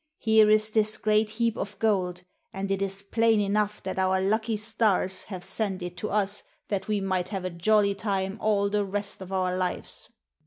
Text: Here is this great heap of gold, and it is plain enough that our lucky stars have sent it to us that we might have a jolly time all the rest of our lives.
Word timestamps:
Here 0.17 0.49
is 0.49 0.71
this 0.71 0.97
great 0.97 1.29
heap 1.29 1.55
of 1.55 1.77
gold, 1.77 2.23
and 2.51 2.71
it 2.71 2.81
is 2.81 3.03
plain 3.03 3.39
enough 3.39 3.83
that 3.83 3.99
our 3.99 4.19
lucky 4.19 4.57
stars 4.57 5.25
have 5.25 5.43
sent 5.43 5.83
it 5.83 5.95
to 5.97 6.09
us 6.09 6.41
that 6.69 6.87
we 6.87 6.99
might 6.99 7.29
have 7.29 7.45
a 7.45 7.51
jolly 7.51 7.93
time 7.93 8.39
all 8.41 8.67
the 8.67 8.83
rest 8.83 9.21
of 9.21 9.31
our 9.31 9.55
lives. 9.55 10.09